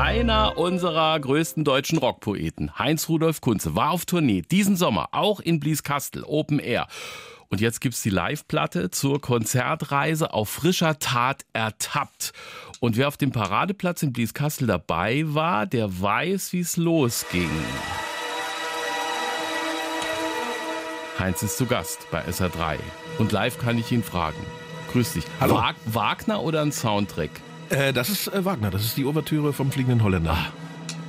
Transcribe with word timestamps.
Einer 0.00 0.56
unserer 0.56 1.20
größten 1.20 1.62
deutschen 1.62 1.98
Rockpoeten, 1.98 2.78
Heinz 2.78 3.10
Rudolf 3.10 3.42
Kunze, 3.42 3.76
war 3.76 3.90
auf 3.90 4.06
Tournee 4.06 4.40
diesen 4.40 4.74
Sommer 4.74 5.10
auch 5.12 5.40
in 5.40 5.60
Blieskastel, 5.60 6.24
Open 6.24 6.58
Air. 6.58 6.86
Und 7.50 7.60
jetzt 7.60 7.82
gibt's 7.82 8.00
die 8.00 8.08
Live-Platte 8.08 8.90
zur 8.90 9.20
Konzertreise 9.20 10.32
auf 10.32 10.48
frischer 10.48 10.98
Tat 11.00 11.44
ertappt. 11.52 12.32
Und 12.80 12.96
wer 12.96 13.08
auf 13.08 13.18
dem 13.18 13.30
Paradeplatz 13.30 14.02
in 14.02 14.14
Blieskastel 14.14 14.66
dabei 14.66 15.24
war, 15.26 15.66
der 15.66 16.00
weiß, 16.00 16.54
wie 16.54 16.60
es 16.60 16.78
losging. 16.78 17.50
Heinz 21.18 21.42
ist 21.42 21.58
zu 21.58 21.66
Gast 21.66 22.06
bei 22.10 22.24
SR3. 22.24 22.78
Und 23.18 23.32
live 23.32 23.58
kann 23.58 23.76
ich 23.76 23.92
ihn 23.92 24.02
fragen. 24.02 24.40
Grüß 24.92 25.12
dich. 25.12 25.24
Hallo. 25.40 25.56
Wag 25.56 25.74
Wagner 25.84 26.42
oder 26.42 26.62
ein 26.62 26.72
Soundtrack? 26.72 27.42
Äh, 27.70 27.92
das 27.92 28.08
ist 28.08 28.28
äh, 28.28 28.44
Wagner, 28.44 28.70
das 28.70 28.84
ist 28.84 28.96
die 28.96 29.04
Ouvertüre 29.04 29.52
vom 29.52 29.70
Fliegenden 29.70 30.02
Holländer. 30.02 30.36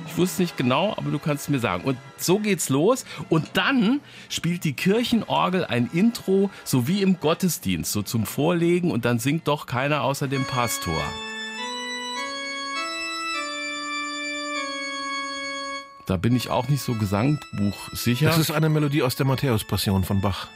Ich 0.06 0.16
wusste 0.16 0.42
nicht 0.42 0.56
genau, 0.56 0.94
aber 0.96 1.10
du 1.10 1.18
kannst 1.18 1.48
mir 1.48 1.58
sagen. 1.58 1.84
Und 1.84 1.96
so 2.18 2.38
geht's 2.38 2.68
los. 2.68 3.04
Und 3.30 3.48
dann 3.54 4.00
spielt 4.28 4.62
die 4.64 4.74
Kirchenorgel 4.74 5.64
ein 5.64 5.88
Intro, 5.92 6.50
so 6.64 6.86
wie 6.86 7.00
im 7.02 7.18
Gottesdienst, 7.18 7.90
so 7.90 8.02
zum 8.02 8.26
Vorlegen. 8.26 8.90
Und 8.90 9.06
dann 9.06 9.18
singt 9.18 9.48
doch 9.48 9.66
keiner 9.66 10.02
außer 10.02 10.28
dem 10.28 10.44
Pastor. 10.44 11.02
Da 16.06 16.18
bin 16.18 16.36
ich 16.36 16.50
auch 16.50 16.68
nicht 16.68 16.82
so 16.82 16.94
Gesangbuch 16.94 17.88
sicher. 17.92 18.26
Das 18.26 18.38
ist 18.38 18.50
eine 18.50 18.68
Melodie 18.68 19.02
aus 19.02 19.16
der 19.16 19.24
Matthäus-Passion 19.24 20.04
von 20.04 20.20
Bach. 20.20 20.48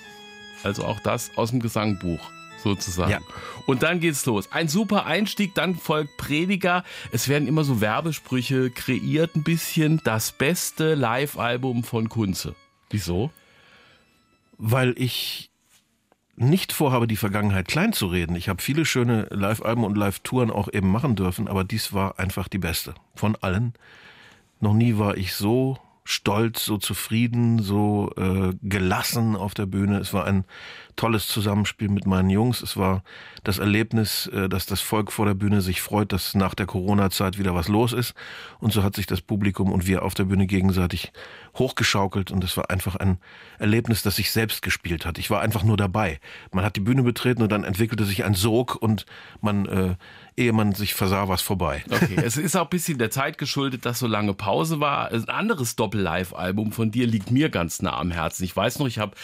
Also 0.64 0.84
auch 0.84 1.00
das 1.00 1.30
aus 1.36 1.50
dem 1.50 1.60
Gesangbuch 1.60 2.20
sozusagen. 2.66 3.10
Ja. 3.10 3.20
Und 3.66 3.82
dann 3.82 4.00
geht's 4.00 4.26
los. 4.26 4.50
Ein 4.52 4.68
super 4.68 5.06
Einstieg, 5.06 5.54
dann 5.54 5.76
folgt 5.76 6.16
Prediger. 6.16 6.84
Es 7.12 7.28
werden 7.28 7.48
immer 7.48 7.64
so 7.64 7.80
Werbesprüche 7.80 8.70
kreiert, 8.70 9.36
ein 9.36 9.44
bisschen. 9.44 10.00
Das 10.04 10.32
beste 10.32 10.94
Live-Album 10.94 11.84
von 11.84 12.08
Kunze. 12.08 12.54
Wieso? 12.90 13.30
Weil 14.58 14.94
ich 14.96 15.50
nicht 16.36 16.72
vorhabe, 16.72 17.06
die 17.06 17.16
Vergangenheit 17.16 17.68
klein 17.68 17.92
zu 17.92 18.06
reden. 18.06 18.36
Ich 18.36 18.48
habe 18.48 18.62
viele 18.62 18.84
schöne 18.84 19.26
Live-Alben 19.30 19.84
und 19.84 19.96
Live-Touren 19.96 20.50
auch 20.50 20.68
eben 20.72 20.90
machen 20.90 21.16
dürfen, 21.16 21.48
aber 21.48 21.64
dies 21.64 21.92
war 21.92 22.18
einfach 22.18 22.48
die 22.48 22.58
beste 22.58 22.94
von 23.14 23.36
allen. 23.36 23.72
Noch 24.60 24.74
nie 24.74 24.98
war 24.98 25.16
ich 25.16 25.34
so 25.34 25.78
stolz, 26.06 26.64
so 26.64 26.78
zufrieden, 26.78 27.60
so 27.60 28.12
äh, 28.16 28.54
gelassen 28.62 29.36
auf 29.36 29.54
der 29.54 29.66
Bühne. 29.66 29.98
Es 29.98 30.12
war 30.12 30.24
ein 30.24 30.44
tolles 30.94 31.26
Zusammenspiel 31.26 31.88
mit 31.88 32.06
meinen 32.06 32.30
Jungs. 32.30 32.62
Es 32.62 32.76
war 32.76 33.02
das 33.44 33.58
Erlebnis, 33.58 34.28
äh, 34.28 34.48
dass 34.48 34.66
das 34.66 34.80
Volk 34.80 35.12
vor 35.12 35.26
der 35.26 35.34
Bühne 35.34 35.60
sich 35.60 35.82
freut, 35.82 36.12
dass 36.12 36.34
nach 36.34 36.54
der 36.54 36.66
Corona-Zeit 36.66 37.38
wieder 37.38 37.54
was 37.54 37.68
los 37.68 37.92
ist. 37.92 38.14
Und 38.60 38.72
so 38.72 38.82
hat 38.82 38.96
sich 38.96 39.06
das 39.06 39.20
Publikum 39.20 39.72
und 39.72 39.86
wir 39.86 40.02
auf 40.02 40.14
der 40.14 40.24
Bühne 40.24 40.46
gegenseitig 40.46 41.12
hochgeschaukelt. 41.58 42.30
Und 42.30 42.44
es 42.44 42.56
war 42.56 42.70
einfach 42.70 42.96
ein 42.96 43.18
Erlebnis, 43.58 44.02
das 44.02 44.16
sich 44.16 44.30
selbst 44.30 44.62
gespielt 44.62 45.06
hat. 45.06 45.18
Ich 45.18 45.30
war 45.30 45.40
einfach 45.40 45.62
nur 45.62 45.76
dabei. 45.76 46.20
Man 46.52 46.64
hat 46.64 46.76
die 46.76 46.80
Bühne 46.80 47.02
betreten 47.02 47.42
und 47.42 47.50
dann 47.50 47.64
entwickelte 47.64 48.04
sich 48.04 48.24
ein 48.24 48.34
Sog 48.34 48.76
und 48.76 49.06
man, 49.40 49.66
äh, 49.66 49.94
ehe 50.36 50.52
man 50.52 50.72
sich 50.72 50.94
versah, 50.94 51.28
war 51.28 51.34
es 51.34 51.42
vorbei. 51.42 51.84
Okay, 51.90 52.16
es 52.24 52.36
ist 52.36 52.56
auch 52.56 52.64
ein 52.64 52.70
bisschen 52.70 52.98
der 52.98 53.10
Zeit 53.10 53.38
geschuldet, 53.38 53.86
dass 53.86 53.98
so 53.98 54.06
lange 54.06 54.34
Pause 54.34 54.80
war. 54.80 55.10
Ein 55.10 55.28
anderes 55.28 55.76
Doppel-Live-Album 55.76 56.72
von 56.72 56.90
dir 56.90 57.06
liegt 57.06 57.30
mir 57.30 57.48
ganz 57.48 57.82
nah 57.82 57.98
am 57.98 58.10
Herzen. 58.10 58.44
Ich 58.44 58.54
weiß 58.54 58.78
noch, 58.78 58.86
ich 58.86 58.98
habe 58.98 59.14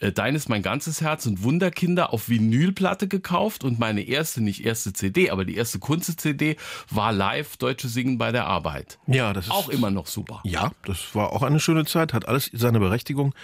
äh, 0.00 0.12
Deines 0.12 0.48
mein 0.48 0.62
ganzes 0.62 1.00
Herz 1.00 1.26
und 1.26 1.42
Wunderkinder 1.42 2.12
auf 2.12 2.28
Vinylplatte 2.28 3.08
gekauft 3.08 3.64
und 3.64 3.78
meine 3.78 4.02
erste, 4.02 4.42
nicht 4.42 4.64
erste 4.64 4.92
CD, 4.92 5.30
aber 5.30 5.44
die 5.44 5.56
erste 5.56 5.78
Kunze-CD 5.78 6.56
war 6.90 7.12
live 7.12 7.56
Deutsche 7.56 7.88
Singen 7.88 8.18
bei 8.18 8.32
der 8.32 8.46
Arbeit. 8.46 8.98
Ja, 9.06 9.32
das 9.32 9.46
ist 9.46 9.52
Auch 9.52 9.68
immer 9.68 9.90
noch 9.90 10.06
super. 10.06 10.40
Ja, 10.44 10.72
das 10.84 11.14
war 11.14 11.32
auch 11.32 11.42
eine 11.42 11.60
schöne 11.60 11.77
Zeit, 11.84 12.12
hat 12.12 12.28
alles 12.28 12.50
seine 12.52 12.80
Berechtigung. 12.80 13.34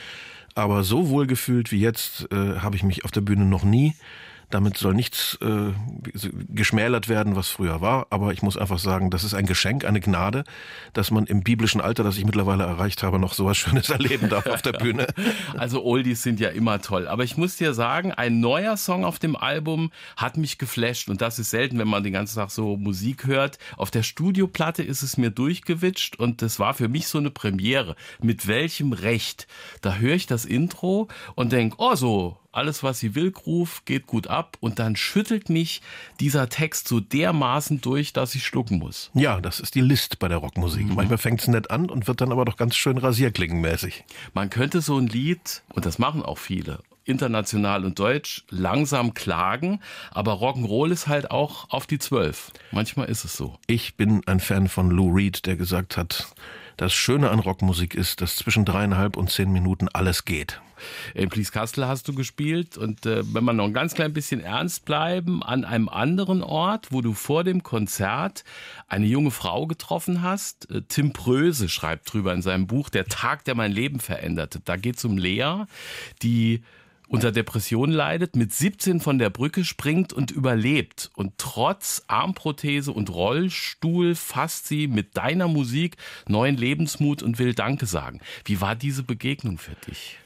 Aber 0.55 0.85
so 0.85 1.09
wohlgefühlt 1.09 1.73
wie 1.73 1.81
jetzt 1.81 2.31
äh, 2.33 2.61
habe 2.61 2.77
ich 2.77 2.83
mich 2.85 3.05
auf 3.05 3.11
der 3.11 3.23
Bühne 3.23 3.45
noch 3.45 3.65
nie. 3.65 3.95
Damit 4.51 4.77
soll 4.77 4.95
nichts 4.95 5.39
äh, 5.43 5.73
geschmälert 6.49 7.09
werden, 7.09 7.37
was 7.37 7.49
früher 7.49 7.81
war. 7.81 8.07
Aber 8.11 8.33
ich 8.33 8.43
muss 8.43 8.57
einfach 8.57 8.79
sagen, 8.79 9.11
das 9.11 9.25
ist 9.25 9.35
ein 9.35 9.47
Geschenk, 9.47 9.85
eine 9.85 10.01
Gnade, 10.01 10.45
dass 10.93 11.11
man 11.11 11.27
im 11.27 11.43
biblischen 11.43 11.81
Alter, 11.81 12.05
das 12.05 12.17
ich 12.17 12.25
mittlerweile 12.25 12.65
erreicht 12.65 13.03
habe, 13.03 13.19
noch 13.19 13.35
sowas 13.35 13.57
Schönes 13.57 13.91
erleben 13.91 14.29
darf 14.29 14.47
auf 14.47 14.63
der 14.63 14.73
Bühne. 14.73 15.07
Also 15.57 15.85
Oldies 15.85 16.23
sind 16.23 16.41
ja 16.41 16.49
immer 16.49 16.81
toll. 16.81 17.07
Aber 17.07 17.25
ich 17.25 17.37
muss 17.37 17.57
dir 17.57 17.75
sagen, 17.75 18.13
ein 18.13 18.41
neuer 18.41 18.77
Song 18.77 19.05
auf 19.05 19.19
dem 19.19 19.37
Album 19.37 19.91
hat 20.17 20.37
mich 20.37 20.59
geflasht. 20.59 21.09
Und 21.09 21.21
das 21.21 21.39
ist 21.39 21.51
selten, 21.51 21.79
wenn 21.79 21.89
man 21.89 22.03
den 22.03 22.13
ganzen 22.13 22.37
Tag 22.37 22.51
so 22.51 22.77
Musik 22.77 23.27
hört. 23.27 23.59
Auf 23.77 23.91
der 23.91 24.03
Studioplatte 24.03 24.83
ist 24.83 25.03
es 25.03 25.17
mir 25.17 25.31
durchgewitscht 25.31 26.19
und 26.19 26.43
das 26.43 26.59
war 26.59 26.75
für 26.75 26.89
mich 26.89 27.09
so 27.09 27.19
eine 27.19 27.31
Premiere. 27.31 27.97
Mit 28.21 28.47
welchem 28.47 28.93
Recht? 28.93 29.47
Da 29.81 29.97
höre 29.97 30.15
ich 30.15 30.27
das 30.27 30.45
Intro 30.45 31.09
und 31.35 31.53
denke, 31.53 31.77
oh 31.79 31.95
so, 31.95 32.39
alles, 32.57 32.83
was 32.83 33.01
sie 33.01 33.15
will, 33.15 33.31
Groove, 33.31 33.85
geht 33.85 34.07
gut 34.07 34.27
ab. 34.27 34.57
Und 34.61 34.79
dann 34.79 34.97
schüttelt 34.97 35.49
mich 35.49 35.83
dieser 36.21 36.49
Text 36.49 36.89
so 36.89 37.01
dermaßen 37.01 37.81
durch, 37.81 38.13
dass 38.13 38.35
ich 38.35 38.45
schlucken 38.45 38.79
muss. 38.79 39.11
Ja, 39.15 39.41
das 39.41 39.61
ist 39.61 39.75
die 39.75 39.81
List 39.81 40.19
bei 40.19 40.29
der 40.29 40.39
Rockmusik. 40.39 40.87
Manchmal 40.95 41.19
fängt 41.19 41.41
es 41.41 41.49
nett 41.49 41.71
an 41.71 41.91
und 41.91 42.07
wird 42.07 42.21
dann 42.21 42.33
aber 42.33 42.45
doch 42.45 42.57
ganz 42.57 42.77
schön 42.77 42.99
rasierklingenmäßig. 42.99 44.05
Man 44.33 44.51
könnte 44.51 44.81
so 44.81 44.99
ein 44.99 45.07
Lied, 45.07 45.63
und 45.73 45.87
das 45.87 45.99
machen 45.99 46.23
auch 46.23 46.39
viele, 46.39 46.81
international 47.05 47.85
und 47.85 47.99
deutsch, 47.99 48.45
langsam 48.51 49.15
klagen, 49.15 49.81
aber 50.11 50.35
Rock'n'Roll 50.35 50.91
ist 50.91 51.07
halt 51.07 51.31
auch 51.31 51.71
auf 51.71 51.87
die 51.87 51.99
Zwölf. 51.99 52.51
Manchmal 52.71 53.09
ist 53.09 53.25
es 53.25 53.37
so. 53.37 53.59
Ich 53.67 53.97
bin 53.97 54.23
ein 54.27 54.41
Fan 54.41 54.69
von 54.69 54.91
Lou 54.91 55.13
Reed, 55.13 55.47
der 55.47 55.57
gesagt 55.57 55.97
hat, 55.97 56.35
das 56.77 56.93
Schöne 56.93 57.31
an 57.31 57.39
Rockmusik 57.39 57.95
ist, 57.95 58.21
dass 58.21 58.37
zwischen 58.37 58.65
dreieinhalb 58.65 59.17
und 59.17 59.31
zehn 59.31 59.53
Minuten 59.53 59.89
alles 59.93 60.25
geht. 60.25 60.61
In 61.15 61.29
Blieskastel 61.29 61.87
hast 61.87 62.09
du 62.09 62.15
gespielt 62.15 62.77
und 62.77 63.07
äh, 63.07 63.23
wenn 63.33 63.45
wir 63.45 63.53
noch 63.53 63.65
ein 63.65 63.73
ganz 63.73 63.95
klein 63.95 64.13
bisschen 64.13 64.41
ernst 64.41 64.85
bleiben, 64.85 65.43
an 65.43 65.65
einem 65.65 65.89
anderen 65.89 66.43
Ort, 66.43 66.89
wo 66.91 67.01
du 67.01 67.15
vor 67.15 67.45
dem 67.45 67.63
Konzert 67.63 68.45
eine 68.89 69.07
junge 69.07 69.31
Frau 69.31 69.67
getroffen 69.67 70.23
hast, 70.23 70.71
äh, 70.71 70.83
Tim 70.89 71.13
Pröse 71.13 71.69
schreibt 71.69 72.13
drüber 72.13 72.33
in 72.33 72.43
seinem 72.43 72.67
Buch 72.67 72.91
Der 72.91 73.07
Tag, 73.07 73.45
der 73.45 73.55
mein 73.55 73.73
Leben 73.73 74.01
veränderte. 74.01 74.61
Da 74.65 74.77
geht 74.77 74.97
es 74.97 75.05
um 75.05 75.17
Lea, 75.17 75.65
die 76.23 76.63
unter 77.15 77.33
Depression 77.33 77.91
leidet, 77.91 78.35
mit 78.35 78.53
17 78.53 79.01
von 79.01 79.19
der 79.19 79.31
Brücke 79.31 79.65
springt 79.65 80.13
und 80.13 80.31
überlebt. 80.31 81.11
Und 81.15 81.35
trotz 81.39 82.03
Armprothese 82.09 82.93
und 82.93 83.09
Rollstuhl 83.09 84.15
fasst 84.15 84.67
sie 84.67 84.89
mit 84.89 85.17
deiner 85.17 85.47
Musik 85.47 85.97
neuen 86.29 86.57
Lebensmut 86.57 87.23
und 87.23 87.39
will 87.39 87.55
Danke 87.55 87.87
sagen. 87.87 88.21
Wie 88.45 88.61
war 88.61 88.75
diese 88.75 89.05
Begegnung 89.05 89.59
für 89.59 89.77
dich? 89.87 90.19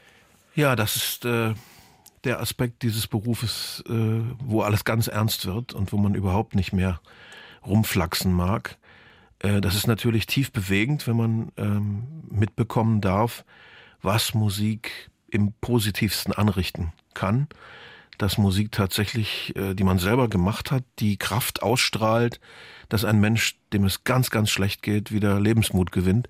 Ja, 0.54 0.76
das 0.76 0.96
ist 0.96 1.24
äh, 1.26 1.54
der 2.24 2.40
Aspekt 2.40 2.82
dieses 2.82 3.06
Berufes, 3.06 3.84
äh, 3.86 3.92
wo 4.40 4.62
alles 4.62 4.84
ganz 4.84 5.08
ernst 5.08 5.46
wird 5.46 5.74
und 5.74 5.92
wo 5.92 5.98
man 5.98 6.14
überhaupt 6.14 6.54
nicht 6.54 6.72
mehr 6.72 7.00
rumflaxen 7.66 8.32
mag. 8.32 8.78
Äh, 9.40 9.60
das 9.60 9.76
ist 9.76 9.86
natürlich 9.86 10.26
tief 10.26 10.52
bewegend, 10.52 11.06
wenn 11.06 11.16
man 11.16 11.52
ähm, 11.58 12.06
mitbekommen 12.30 13.02
darf, 13.02 13.44
was 14.00 14.32
Musik 14.32 15.10
im 15.30 15.52
positivsten 15.60 16.32
anrichten 16.32 16.92
kann. 17.14 17.48
Dass 18.18 18.38
Musik 18.38 18.72
tatsächlich, 18.72 19.54
äh, 19.56 19.74
die 19.74 19.84
man 19.84 19.98
selber 19.98 20.28
gemacht 20.28 20.70
hat, 20.70 20.84
die 20.98 21.16
Kraft 21.16 21.62
ausstrahlt, 21.62 22.40
dass 22.88 23.04
ein 23.04 23.20
Mensch, 23.20 23.56
dem 23.72 23.84
es 23.84 24.04
ganz, 24.04 24.30
ganz 24.30 24.50
schlecht 24.50 24.82
geht, 24.82 25.12
wieder 25.12 25.38
Lebensmut 25.38 25.92
gewinnt 25.92 26.28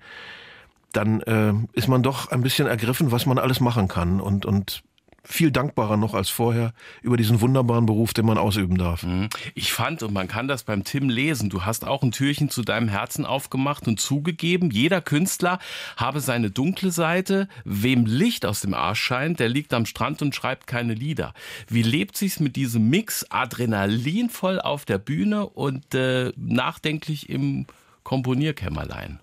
dann 0.91 1.21
äh, 1.21 1.53
ist 1.73 1.87
man 1.87 2.03
doch 2.03 2.31
ein 2.31 2.41
bisschen 2.41 2.67
ergriffen, 2.67 3.11
was 3.11 3.25
man 3.25 3.37
alles 3.37 3.59
machen 3.59 3.87
kann 3.87 4.19
und, 4.19 4.45
und 4.45 4.83
viel 5.29 5.51
dankbarer 5.51 5.95
noch 5.95 6.15
als 6.15 6.29
vorher 6.29 6.73
über 7.01 7.15
diesen 7.15 7.39
wunderbaren 7.39 7.85
Beruf, 7.85 8.13
den 8.13 8.25
man 8.25 8.39
ausüben 8.39 8.77
darf. 8.77 9.05
Ich 9.53 9.71
fand, 9.71 10.01
und 10.01 10.11
man 10.11 10.27
kann 10.27 10.47
das 10.47 10.63
beim 10.63 10.83
Tim 10.83 11.07
lesen, 11.07 11.49
du 11.49 11.63
hast 11.65 11.85
auch 11.85 12.01
ein 12.01 12.11
Türchen 12.11 12.49
zu 12.49 12.63
deinem 12.63 12.89
Herzen 12.89 13.25
aufgemacht 13.25 13.87
und 13.87 13.99
zugegeben, 13.99 14.71
jeder 14.71 15.01
Künstler 15.01 15.59
habe 15.97 16.19
seine 16.19 16.49
dunkle 16.49 16.91
Seite. 16.91 17.47
Wem 17.63 18.05
Licht 18.05 18.45
aus 18.45 18.61
dem 18.61 18.73
Arsch 18.73 19.01
scheint, 19.01 19.39
der 19.39 19.49
liegt 19.49 19.73
am 19.73 19.85
Strand 19.85 20.21
und 20.23 20.33
schreibt 20.33 20.65
keine 20.65 20.95
Lieder. 20.95 21.33
Wie 21.67 21.83
lebt 21.83 22.17
sich's 22.17 22.39
mit 22.39 22.55
diesem 22.55 22.89
Mix 22.89 23.25
adrenalinvoll 23.29 24.59
auf 24.59 24.85
der 24.85 24.97
Bühne 24.97 25.45
und 25.45 25.93
äh, 25.93 26.33
nachdenklich 26.35 27.29
im 27.29 27.67
Komponierkämmerlein? 28.03 29.19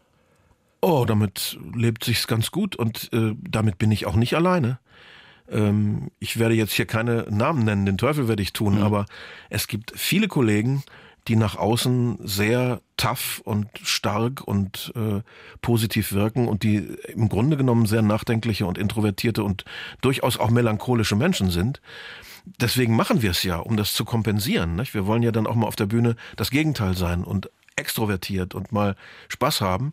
Oh, 0.80 1.04
damit 1.04 1.58
lebt 1.74 2.04
sich's 2.04 2.28
ganz 2.28 2.52
gut 2.52 2.76
und 2.76 3.12
äh, 3.12 3.34
damit 3.40 3.78
bin 3.78 3.90
ich 3.90 4.06
auch 4.06 4.14
nicht 4.14 4.34
alleine. 4.34 4.78
Ähm, 5.50 6.10
ich 6.18 6.38
werde 6.38 6.54
jetzt 6.54 6.72
hier 6.72 6.86
keine 6.86 7.26
Namen 7.30 7.64
nennen, 7.64 7.86
den 7.86 7.98
Teufel 7.98 8.28
werde 8.28 8.42
ich 8.42 8.52
tun, 8.52 8.82
aber 8.82 9.06
es 9.50 9.66
gibt 9.68 9.92
viele 9.96 10.28
Kollegen, 10.28 10.82
die 11.28 11.36
nach 11.36 11.56
außen 11.56 12.18
sehr 12.22 12.80
tough 12.96 13.40
und 13.44 13.66
stark 13.82 14.46
und 14.46 14.92
äh, 14.94 15.22
positiv 15.60 16.12
wirken 16.12 16.46
und 16.46 16.62
die 16.62 16.76
im 17.08 17.28
Grunde 17.28 17.56
genommen 17.56 17.86
sehr 17.86 18.02
nachdenkliche 18.02 18.66
und 18.66 18.78
introvertierte 18.78 19.42
und 19.42 19.64
durchaus 20.02 20.38
auch 20.38 20.50
melancholische 20.50 21.16
Menschen 21.16 21.50
sind. 21.50 21.80
Deswegen 22.60 22.94
machen 22.94 23.22
wir 23.22 23.32
es 23.32 23.42
ja, 23.42 23.56
um 23.56 23.76
das 23.76 23.92
zu 23.92 24.04
kompensieren. 24.04 24.76
Nicht? 24.76 24.94
Wir 24.94 25.06
wollen 25.06 25.22
ja 25.22 25.32
dann 25.32 25.48
auch 25.48 25.56
mal 25.56 25.66
auf 25.66 25.74
der 25.74 25.86
Bühne 25.86 26.14
das 26.36 26.50
Gegenteil 26.50 26.96
sein 26.96 27.24
und 27.24 27.50
extrovertiert 27.74 28.54
und 28.54 28.70
mal 28.70 28.94
Spaß 29.28 29.60
haben. 29.60 29.92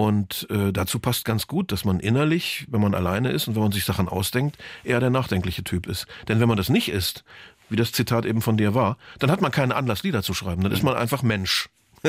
Und 0.00 0.46
äh, 0.48 0.72
dazu 0.72 0.98
passt 0.98 1.26
ganz 1.26 1.46
gut, 1.46 1.72
dass 1.72 1.84
man 1.84 2.00
innerlich, 2.00 2.66
wenn 2.70 2.80
man 2.80 2.94
alleine 2.94 3.32
ist 3.32 3.48
und 3.48 3.54
wenn 3.54 3.64
man 3.64 3.70
sich 3.70 3.84
Sachen 3.84 4.08
ausdenkt, 4.08 4.56
eher 4.82 4.98
der 4.98 5.10
nachdenkliche 5.10 5.62
Typ 5.62 5.86
ist. 5.86 6.06
Denn 6.26 6.40
wenn 6.40 6.48
man 6.48 6.56
das 6.56 6.70
nicht 6.70 6.88
ist, 6.88 7.22
wie 7.68 7.76
das 7.76 7.92
Zitat 7.92 8.24
eben 8.24 8.40
von 8.40 8.56
dir 8.56 8.74
war, 8.74 8.96
dann 9.18 9.30
hat 9.30 9.42
man 9.42 9.50
keinen 9.50 9.72
Anlass, 9.72 10.02
Lieder 10.02 10.22
zu 10.22 10.32
schreiben. 10.32 10.62
Dann 10.62 10.72
ist 10.72 10.82
man 10.82 10.96
einfach 10.96 11.22
Mensch. 11.22 11.68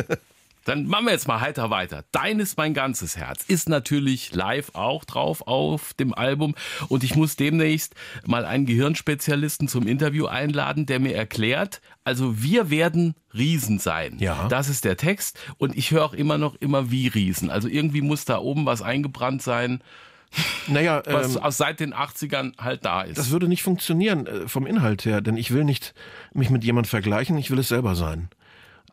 Dann 0.65 0.85
machen 0.85 1.05
wir 1.05 1.11
jetzt 1.11 1.27
mal 1.27 1.41
heiter 1.41 1.69
weiter. 1.69 2.03
Dein 2.11 2.39
ist 2.39 2.57
mein 2.57 2.73
ganzes 2.73 3.17
Herz. 3.17 3.43
Ist 3.47 3.67
natürlich 3.67 4.33
live 4.33 4.71
auch 4.73 5.05
drauf 5.05 5.47
auf 5.47 5.93
dem 5.95 6.13
Album. 6.13 6.55
Und 6.87 7.03
ich 7.03 7.15
muss 7.15 7.35
demnächst 7.35 7.95
mal 8.25 8.45
einen 8.45 8.65
Gehirnspezialisten 8.65 9.67
zum 9.67 9.87
Interview 9.87 10.27
einladen, 10.27 10.85
der 10.85 10.99
mir 10.99 11.15
erklärt, 11.15 11.81
also 12.03 12.41
wir 12.41 12.69
werden 12.69 13.15
Riesen 13.33 13.79
sein. 13.79 14.17
Ja. 14.19 14.47
Das 14.49 14.69
ist 14.69 14.85
der 14.85 14.97
Text. 14.97 15.39
Und 15.57 15.75
ich 15.75 15.91
höre 15.91 16.05
auch 16.05 16.13
immer 16.13 16.37
noch 16.37 16.55
immer 16.55 16.91
wie 16.91 17.07
Riesen. 17.07 17.49
Also 17.49 17.67
irgendwie 17.67 18.01
muss 18.01 18.25
da 18.25 18.37
oben 18.39 18.65
was 18.65 18.81
eingebrannt 18.81 19.41
sein. 19.41 19.81
Naja, 20.67 21.03
was 21.05 21.35
ähm, 21.35 21.41
seit 21.49 21.79
den 21.79 21.93
80ern 21.93 22.57
halt 22.57 22.85
da 22.85 23.01
ist. 23.01 23.17
das 23.17 23.31
würde 23.31 23.47
nicht 23.49 23.63
funktionieren 23.63 24.27
äh, 24.27 24.47
vom 24.47 24.65
Inhalt 24.65 25.03
her, 25.03 25.19
denn 25.19 25.35
ich 25.35 25.51
will 25.51 25.65
nicht 25.65 25.93
mich 26.33 26.49
mit 26.49 26.63
jemand 26.63 26.87
vergleichen, 26.87 27.37
ich 27.37 27.51
will 27.51 27.59
es 27.59 27.67
selber 27.67 27.95
sein. 27.95 28.29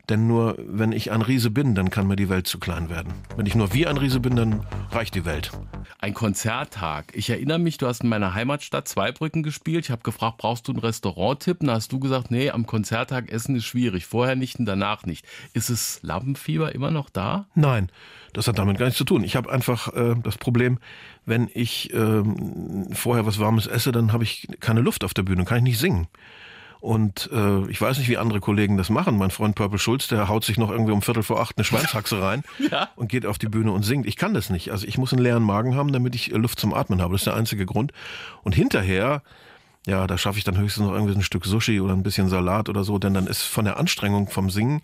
Denn 0.08 0.26
nur 0.26 0.56
wenn 0.58 0.92
ich 0.92 1.12
ein 1.12 1.20
Riese 1.20 1.50
bin, 1.50 1.74
dann 1.74 1.90
kann 1.90 2.06
mir 2.06 2.16
die 2.16 2.30
Welt 2.30 2.46
zu 2.46 2.58
klein 2.58 2.88
werden. 2.88 3.12
Wenn 3.36 3.44
ich 3.44 3.54
nur 3.54 3.74
wie 3.74 3.86
ein 3.86 3.98
Riese 3.98 4.20
bin, 4.20 4.36
dann 4.36 4.64
reicht 4.90 5.14
die 5.14 5.26
Welt. 5.26 5.50
Ein 5.98 6.14
Konzerttag. 6.14 7.12
Ich 7.14 7.28
erinnere 7.28 7.58
mich, 7.58 7.76
du 7.76 7.86
hast 7.86 8.02
in 8.02 8.08
meiner 8.08 8.32
Heimatstadt 8.32 8.88
Zweibrücken 8.88 9.42
gespielt. 9.42 9.84
Ich 9.84 9.90
habe 9.90 10.02
gefragt, 10.02 10.38
brauchst 10.38 10.66
du 10.66 10.72
einen 10.72 10.80
Restauranttipp? 10.80 11.58
Da 11.60 11.74
hast 11.74 11.92
du 11.92 11.98
gesagt, 11.98 12.30
nee, 12.30 12.50
am 12.50 12.66
Konzerttag 12.66 13.30
essen 13.30 13.54
ist 13.56 13.66
schwierig. 13.66 14.06
Vorher 14.06 14.34
nicht 14.34 14.58
und 14.58 14.64
danach 14.64 15.04
nicht. 15.04 15.26
Ist 15.52 15.68
es 15.68 16.00
Lampenfieber 16.02 16.74
immer 16.74 16.90
noch 16.90 17.10
da? 17.10 17.46
Nein, 17.54 17.90
das 18.32 18.48
hat 18.48 18.58
damit 18.58 18.78
gar 18.78 18.86
nichts 18.86 18.98
zu 18.98 19.04
tun. 19.04 19.24
Ich 19.24 19.36
habe 19.36 19.50
einfach 19.50 19.92
äh, 19.94 20.14
das 20.22 20.38
Problem, 20.38 20.78
wenn 21.26 21.50
ich 21.52 21.92
ähm, 21.92 22.88
vorher 22.92 23.26
was 23.26 23.38
Warmes 23.38 23.66
esse, 23.66 23.92
dann 23.92 24.12
habe 24.12 24.24
ich 24.24 24.48
keine 24.60 24.80
Luft 24.80 25.04
auf 25.04 25.12
der 25.12 25.22
Bühne, 25.24 25.44
kann 25.44 25.58
ich 25.58 25.64
nicht 25.64 25.78
singen. 25.78 26.08
Und 26.80 27.28
äh, 27.32 27.68
ich 27.70 27.80
weiß 27.80 27.98
nicht, 27.98 28.08
wie 28.08 28.18
andere 28.18 28.40
Kollegen 28.40 28.76
das 28.76 28.88
machen. 28.88 29.18
Mein 29.18 29.30
Freund 29.30 29.54
Purple 29.56 29.78
Schulz, 29.78 30.06
der 30.08 30.28
haut 30.28 30.44
sich 30.44 30.58
noch 30.58 30.70
irgendwie 30.70 30.92
um 30.92 31.02
Viertel 31.02 31.22
vor 31.24 31.40
acht 31.40 31.56
eine 31.56 31.64
Schweinshaxe 31.64 32.20
rein 32.22 32.42
Ja. 32.70 32.88
und 32.94 33.08
geht 33.08 33.26
auf 33.26 33.38
die 33.38 33.48
Bühne 33.48 33.72
und 33.72 33.82
singt. 33.82 34.06
Ich 34.06 34.16
kann 34.16 34.32
das 34.34 34.48
nicht. 34.48 34.70
Also 34.70 34.86
ich 34.86 34.96
muss 34.96 35.12
einen 35.12 35.22
leeren 35.22 35.42
Magen 35.42 35.74
haben, 35.74 35.92
damit 35.92 36.14
ich 36.14 36.32
äh, 36.32 36.36
Luft 36.36 36.60
zum 36.60 36.72
Atmen 36.74 37.02
habe. 37.02 37.14
Das 37.14 37.22
ist 37.22 37.26
der 37.26 37.34
einzige 37.34 37.66
Grund. 37.66 37.92
Und 38.44 38.54
hinterher, 38.54 39.22
ja, 39.86 40.06
da 40.06 40.18
schaffe 40.18 40.38
ich 40.38 40.44
dann 40.44 40.56
höchstens 40.58 40.86
noch 40.86 40.92
irgendwie 40.92 41.14
ein 41.14 41.22
Stück 41.22 41.46
Sushi 41.46 41.80
oder 41.80 41.94
ein 41.94 42.02
bisschen 42.02 42.28
Salat 42.28 42.68
oder 42.68 42.84
so, 42.84 42.98
denn 42.98 43.14
dann 43.14 43.26
ist 43.26 43.42
von 43.42 43.64
der 43.64 43.78
Anstrengung 43.78 44.28
vom 44.28 44.48
Singen 44.50 44.80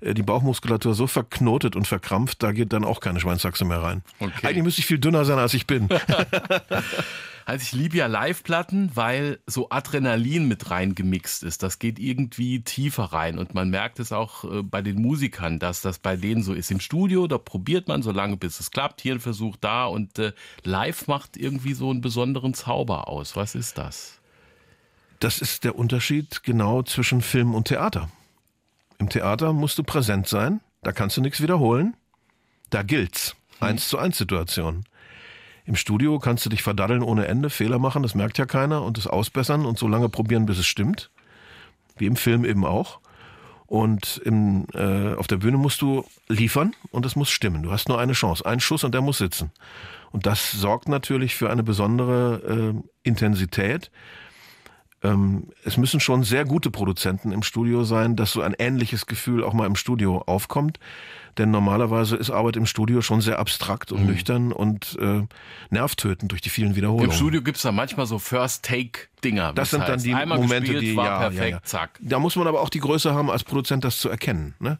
äh, 0.00 0.14
die 0.14 0.22
Bauchmuskulatur 0.22 0.94
so 0.94 1.06
verknotet 1.06 1.76
und 1.76 1.86
verkrampft, 1.86 2.42
da 2.42 2.50
geht 2.52 2.72
dann 2.72 2.84
auch 2.84 3.00
keine 3.00 3.20
Schweinshaxe 3.20 3.64
mehr 3.64 3.82
rein. 3.82 4.02
Okay. 4.18 4.32
Eigentlich 4.48 4.64
müsste 4.64 4.80
ich 4.80 4.86
viel 4.86 4.98
dünner 4.98 5.24
sein, 5.24 5.38
als 5.38 5.54
ich 5.54 5.66
bin. 5.66 5.88
Also 7.46 7.62
ich 7.62 7.72
liebe 7.72 7.96
ja 7.96 8.06
Live-Platten, 8.08 8.90
weil 8.94 9.38
so 9.46 9.70
Adrenalin 9.70 10.48
mit 10.48 10.68
reingemixt 10.68 11.44
ist. 11.44 11.62
Das 11.62 11.78
geht 11.78 12.00
irgendwie 12.00 12.62
tiefer 12.62 13.04
rein 13.04 13.38
und 13.38 13.54
man 13.54 13.70
merkt 13.70 14.00
es 14.00 14.10
auch 14.10 14.42
äh, 14.42 14.62
bei 14.64 14.82
den 14.82 15.00
Musikern, 15.00 15.60
dass 15.60 15.80
das 15.80 16.00
bei 16.00 16.16
denen 16.16 16.42
so 16.42 16.52
ist. 16.54 16.72
Im 16.72 16.80
Studio, 16.80 17.28
da 17.28 17.38
probiert 17.38 17.86
man 17.86 18.02
so 18.02 18.10
lange, 18.10 18.36
bis 18.36 18.58
es 18.58 18.72
klappt. 18.72 19.00
Hier 19.00 19.14
ein 19.14 19.20
Versuch 19.20 19.56
da 19.60 19.86
und 19.86 20.18
äh, 20.18 20.32
live 20.64 21.06
macht 21.06 21.36
irgendwie 21.36 21.74
so 21.74 21.88
einen 21.88 22.00
besonderen 22.00 22.52
Zauber 22.52 23.06
aus. 23.06 23.36
Was 23.36 23.54
ist 23.54 23.78
das? 23.78 24.20
Das 25.20 25.38
ist 25.38 25.62
der 25.62 25.78
Unterschied 25.78 26.42
genau 26.42 26.82
zwischen 26.82 27.22
Film 27.22 27.54
und 27.54 27.68
Theater. 27.68 28.10
Im 28.98 29.08
Theater 29.08 29.52
musst 29.52 29.78
du 29.78 29.84
präsent 29.84 30.26
sein, 30.26 30.60
da 30.82 30.90
kannst 30.90 31.16
du 31.16 31.20
nichts 31.20 31.40
wiederholen. 31.40 31.96
Da 32.70 32.82
gilt's. 32.82 33.36
Eins 33.60 33.88
zu 33.88 33.98
eins 33.98 34.18
Situation. 34.18 34.84
Im 35.66 35.74
Studio 35.74 36.18
kannst 36.20 36.46
du 36.46 36.48
dich 36.48 36.62
verdaddeln 36.62 37.02
ohne 37.02 37.26
Ende, 37.26 37.50
Fehler 37.50 37.80
machen, 37.80 38.02
das 38.02 38.14
merkt 38.14 38.38
ja 38.38 38.46
keiner 38.46 38.82
und 38.82 38.98
es 38.98 39.08
ausbessern 39.08 39.66
und 39.66 39.78
so 39.78 39.88
lange 39.88 40.08
probieren, 40.08 40.46
bis 40.46 40.58
es 40.58 40.66
stimmt. 40.66 41.10
Wie 41.98 42.06
im 42.06 42.16
Film 42.16 42.44
eben 42.44 42.64
auch. 42.64 43.00
Und 43.66 44.20
im, 44.24 44.66
äh, 44.74 45.14
auf 45.14 45.26
der 45.26 45.38
Bühne 45.38 45.56
musst 45.56 45.82
du 45.82 46.04
liefern 46.28 46.72
und 46.92 47.04
es 47.04 47.16
muss 47.16 47.30
stimmen. 47.30 47.64
Du 47.64 47.72
hast 47.72 47.88
nur 47.88 47.98
eine 47.98 48.12
Chance, 48.12 48.46
einen 48.46 48.60
Schuss 48.60 48.84
und 48.84 48.94
der 48.94 49.00
muss 49.00 49.18
sitzen. 49.18 49.50
Und 50.12 50.26
das 50.26 50.52
sorgt 50.52 50.88
natürlich 50.88 51.34
für 51.34 51.50
eine 51.50 51.64
besondere 51.64 52.74
äh, 52.76 52.82
Intensität. 53.02 53.90
Ähm, 55.02 55.48
es 55.64 55.76
müssen 55.76 55.98
schon 55.98 56.22
sehr 56.22 56.44
gute 56.44 56.70
Produzenten 56.70 57.32
im 57.32 57.42
Studio 57.42 57.82
sein, 57.82 58.14
dass 58.14 58.32
so 58.32 58.40
ein 58.40 58.54
ähnliches 58.56 59.06
Gefühl 59.06 59.42
auch 59.42 59.52
mal 59.52 59.66
im 59.66 59.76
Studio 59.76 60.22
aufkommt. 60.26 60.78
Denn 61.38 61.50
normalerweise 61.50 62.16
ist 62.16 62.30
Arbeit 62.30 62.56
im 62.56 62.64
Studio 62.64 63.02
schon 63.02 63.20
sehr 63.20 63.38
abstrakt 63.38 63.92
und 63.92 64.06
nüchtern 64.06 64.52
und 64.52 64.96
äh, 65.00 65.22
nervtötend 65.70 66.32
durch 66.32 66.40
die 66.40 66.48
vielen 66.48 66.76
Wiederholungen. 66.76 67.10
Im 67.10 67.16
Studio 67.16 67.42
gibt's 67.42 67.62
da 67.62 67.72
manchmal 67.72 68.06
so 68.06 68.18
First-Take-Dinger. 68.18 69.52
Das 69.52 69.70
sind 69.70 69.86
dann 69.86 70.02
die 70.02 70.14
Momente, 70.14 70.60
gespielt, 70.60 70.82
die 70.82 70.96
war 70.96 71.04
ja, 71.04 71.18
perfekt, 71.18 71.40
ja, 71.40 71.48
ja. 71.48 71.62
zack. 71.62 71.98
Da 72.00 72.18
muss 72.18 72.36
man 72.36 72.46
aber 72.46 72.62
auch 72.62 72.70
die 72.70 72.80
Größe 72.80 73.12
haben, 73.14 73.30
als 73.30 73.44
Produzent 73.44 73.84
das 73.84 73.98
zu 73.98 74.08
erkennen, 74.08 74.54
ne? 74.60 74.78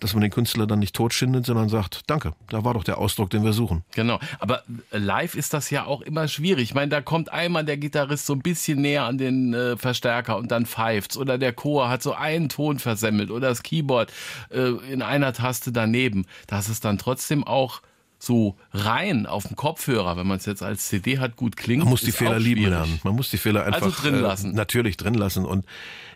Dass 0.00 0.14
man 0.14 0.22
den 0.22 0.30
Künstler 0.30 0.66
dann 0.66 0.78
nicht 0.78 0.94
totschindet, 0.96 1.46
sondern 1.46 1.68
sagt, 1.68 2.02
danke, 2.06 2.32
da 2.48 2.64
war 2.64 2.74
doch 2.74 2.84
der 2.84 2.98
Ausdruck, 2.98 3.30
den 3.30 3.44
wir 3.44 3.52
suchen. 3.52 3.84
Genau, 3.94 4.18
aber 4.38 4.62
äh, 4.90 4.98
live 4.98 5.34
ist 5.34 5.54
das 5.54 5.70
ja 5.70 5.84
auch 5.84 6.00
immer 6.00 6.26
schwierig. 6.26 6.64
Ich 6.64 6.74
meine, 6.74 6.88
da 6.88 7.00
kommt 7.00 7.30
einmal 7.30 7.64
der 7.64 7.76
Gitarrist 7.76 8.26
so 8.26 8.32
ein 8.32 8.40
bisschen 8.40 8.80
näher 8.80 9.04
an 9.04 9.18
den 9.18 9.54
äh, 9.54 9.76
Verstärker 9.76 10.36
und 10.36 10.50
dann 10.50 10.66
pfeift's 10.66 11.16
oder 11.16 11.38
der 11.38 11.52
Chor 11.52 11.88
hat 11.88 12.02
so 12.02 12.12
einen 12.12 12.48
Ton 12.48 12.78
versemmelt 12.78 13.30
oder 13.30 13.48
das 13.48 13.62
Keyboard 13.62 14.12
äh, 14.50 14.70
in 14.90 15.02
einer 15.02 15.32
Taste 15.32 15.72
daneben. 15.72 16.26
Das 16.46 16.68
ist 16.68 16.84
dann 16.84 16.98
trotzdem 16.98 17.44
auch 17.44 17.82
so 18.22 18.56
rein 18.72 19.26
auf 19.26 19.46
dem 19.46 19.56
Kopfhörer, 19.56 20.16
wenn 20.16 20.26
man 20.26 20.36
es 20.36 20.46
jetzt 20.46 20.62
als 20.62 20.88
CD 20.88 21.18
hat, 21.18 21.36
gut 21.36 21.56
klingt. 21.56 21.82
Man 21.84 21.90
muss 21.90 22.02
die 22.02 22.12
Fehler 22.12 22.38
lieben 22.38 22.66
lernen. 22.66 23.00
Man 23.02 23.16
muss 23.16 23.30
die 23.30 23.38
Fehler 23.38 23.64
einfach 23.64 23.82
Also 23.82 24.02
drin 24.02 24.20
lassen. 24.20 24.52
Äh, 24.52 24.56
natürlich 24.56 24.98
drin 24.98 25.14
lassen. 25.14 25.46
Und 25.46 25.64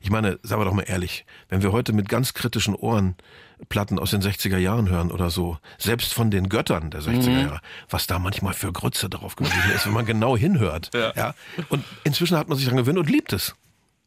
ich 0.02 0.10
meine, 0.10 0.38
sagen 0.42 0.60
wir 0.60 0.66
doch 0.66 0.74
mal 0.74 0.82
ehrlich, 0.82 1.24
wenn 1.48 1.62
wir 1.62 1.72
heute 1.72 1.94
mit 1.94 2.08
ganz 2.08 2.34
kritischen 2.34 2.74
Ohren 2.74 3.16
Platten 3.68 3.98
aus 3.98 4.10
den 4.10 4.20
60er 4.22 4.58
Jahren 4.58 4.88
hören 4.88 5.10
oder 5.10 5.30
so, 5.30 5.58
selbst 5.78 6.12
von 6.12 6.30
den 6.30 6.48
Göttern 6.48 6.90
der 6.90 7.02
60er 7.02 7.30
Mhm. 7.30 7.40
Jahre, 7.40 7.60
was 7.88 8.06
da 8.06 8.18
manchmal 8.18 8.54
für 8.54 8.72
Grütze 8.72 9.08
drauf 9.08 9.36
gewesen 9.36 9.54
ist, 9.74 9.86
wenn 9.86 9.92
man 9.92 10.06
genau 10.06 10.36
hinhört. 10.36 10.90
Ja. 10.94 11.34
Und 11.68 11.84
inzwischen 12.04 12.36
hat 12.36 12.48
man 12.48 12.56
sich 12.58 12.66
daran 12.66 12.78
gewöhnt 12.78 12.98
und 12.98 13.08
liebt 13.10 13.32
es. 13.32 13.54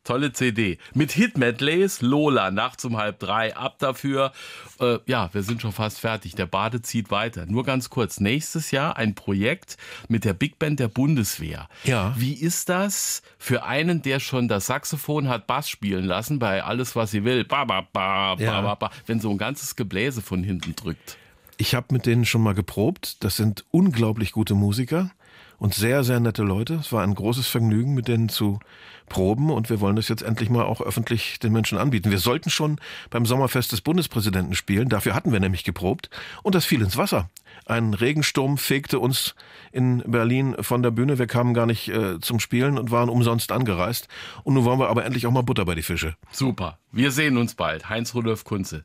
Tolle 0.08 0.32
CD. 0.32 0.78
Mit 0.94 1.12
Hit-Medleys, 1.12 2.00
Lola, 2.02 2.50
nachts 2.50 2.86
um 2.86 2.96
halb 2.96 3.20
drei, 3.20 3.54
ab 3.58 3.76
dafür. 3.80 4.32
Äh, 4.80 5.00
ja, 5.06 5.30
wir 5.34 5.44
sind 5.44 5.62
schon 5.62 5.74
fast 5.74 6.00
fertig. 6.00 6.34
Der 6.34 6.46
Bade 6.46 6.82
zieht 6.82 7.12
weiter. 7.12 7.46
Nur 7.46 7.66
ganz 7.66 7.90
kurz. 7.90 8.22
Nächstes 8.22 8.72
Jahr 8.72 8.96
ein 8.96 9.16
Projekt 9.16 9.76
mit 10.08 10.24
der 10.24 10.32
Big 10.34 10.60
Band 10.60 10.80
der 10.80 10.88
Bundeswehr. 10.88 11.68
Ja. 11.84 12.14
Wie 12.18 12.32
ist 12.34 12.70
das 12.70 13.22
für 13.38 13.66
einen, 13.66 14.02
der 14.02 14.22
schon 14.22 14.48
das 14.48 14.68
Saxophon 14.68 15.28
hat 15.28 15.46
Bass 15.46 15.68
spielen 15.70 16.06
lassen 16.06 16.40
bei 16.40 16.64
Alles, 16.64 16.96
was 16.96 17.12
sie 17.12 17.26
will? 17.26 17.44
Ba, 17.44 17.66
ba, 17.66 17.82
ba, 17.92 18.36
ba, 18.36 18.42
Ja. 18.42 18.62
ba, 18.62 18.76
ba, 18.76 18.92
wenn 19.08 19.20
so 19.20 19.30
ein 19.30 19.38
ganzes 19.38 19.76
Gebläse 19.76 20.22
von 20.22 20.42
hinten 20.42 20.74
drückt. 20.74 21.18
Ich 21.58 21.76
habe 21.76 21.88
mit 21.92 22.06
denen 22.06 22.24
schon 22.24 22.44
mal 22.44 22.54
geprobt. 22.54 23.22
Das 23.26 23.36
sind 23.36 23.66
unglaublich 23.72 24.32
gute 24.32 24.54
Musiker 24.56 25.12
und 25.60 25.74
sehr, 25.74 26.04
sehr 26.04 26.20
nette 26.20 26.44
Leute. 26.44 26.76
Es 26.76 26.92
war 26.92 27.04
ein 27.04 27.16
großes 27.16 27.48
Vergnügen, 27.48 27.94
mit 27.94 28.08
denen 28.08 28.30
zu 28.30 28.60
proben 29.10 29.50
und 29.52 29.70
wir 29.70 29.80
wollen 29.80 29.96
das 29.96 30.10
jetzt 30.10 30.22
endlich 30.22 30.50
mal 30.50 30.66
auch 30.66 30.82
öffentlich 30.82 31.40
den 31.40 31.54
Menschen 31.54 31.78
anbieten. 31.78 32.12
Wir 32.12 32.20
sollten 32.20 32.50
schon 32.50 32.80
beim 33.10 33.26
Sommerfest 33.26 33.72
des 33.72 33.82
Bundespräsidenten 33.82 34.54
spielen. 34.54 34.90
Dafür 34.90 35.16
hatten 35.16 35.32
wir 35.32 35.40
nämlich 35.40 35.64
geprobt 35.64 36.10
und 36.44 36.56
das 36.56 36.66
fiel 36.66 36.82
ins 36.82 36.98
Wasser. 36.98 37.30
Ein 37.66 37.94
Regensturm 37.94 38.58
fegte 38.58 39.00
uns 39.00 39.36
in 39.72 40.04
Berlin 40.06 40.56
von 40.60 40.84
der 40.84 40.92
Bühne. 40.92 41.20
Wir 41.20 41.28
kamen 41.28 41.54
gar 41.54 41.66
nicht 41.66 41.90
äh, 41.90 42.20
zum 42.20 42.40
Spielen 42.40 42.78
und 42.78 42.92
waren 42.92 43.10
umsonst 43.10 43.52
angereist. 43.52 44.08
Und 44.44 44.54
nun 44.54 44.64
wollen 44.64 44.80
wir 44.80 44.90
aber 44.90 45.06
endlich 45.06 45.28
auch 45.28 45.32
mal 45.32 45.42
Butter 45.42 45.66
bei 45.66 45.76
die 45.76 45.82
Fische. 45.82 46.16
Super. 46.32 46.78
Wir 46.92 47.12
sehen 47.12 47.38
uns 47.38 47.56
bald. 47.56 47.90
Heinz 47.90 48.16
Rudolf 48.16 48.44
Kunze. 48.44 48.76